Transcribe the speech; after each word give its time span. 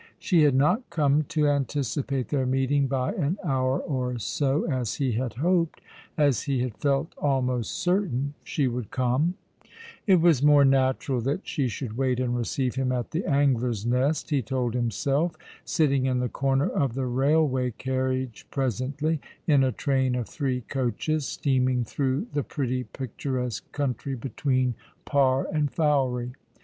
She 0.17 0.41
had 0.41 0.55
not 0.55 0.89
come 0.89 1.25
to 1.25 1.47
anticipate 1.47 2.29
their 2.29 2.47
meeting 2.47 2.87
by 2.87 3.13
an 3.13 3.37
hour 3.43 3.79
or 3.79 4.17
so, 4.17 4.63
as 4.63 4.95
he 4.95 5.11
had 5.11 5.35
hoped, 5.35 5.79
as 6.17 6.41
he 6.41 6.61
had 6.63 6.75
felt 6.75 7.13
almost 7.19 7.71
certain, 7.73 8.33
she 8.43 8.67
would 8.67 8.89
come, 8.89 9.35
i 9.63 9.67
It 10.13 10.19
was 10.19 10.41
more 10.41 10.65
natural 10.65 11.21
that 11.21 11.47
she 11.47 11.67
should 11.67 11.97
wait 11.97 12.19
and 12.19 12.35
receive 12.35 12.73
him 12.73 12.89
afc 12.89 13.11
the 13.11 13.27
Angler's 13.27 13.85
Nest, 13.85 14.31
he 14.31 14.41
told 14.41 14.73
himself, 14.73 15.35
sitting 15.65 16.07
in 16.07 16.17
the 16.19 16.27
corner 16.29 16.67
of 16.69 16.95
the 16.95 17.05
railway 17.05 17.69
carriage 17.69 18.47
presently, 18.49 19.21
in 19.45 19.63
a 19.63 19.71
train 19.71 20.15
of 20.15 20.27
three 20.27 20.61
coaches, 20.61 21.27
steaming 21.27 21.83
through 21.83 22.25
the 22.33 22.41
pretty 22.41 22.85
picturesque 22.85 23.71
country 23.71 24.15
between 24.15 24.73
Par 25.05 25.45
and 25.53 25.71
Fowey. 25.71 26.31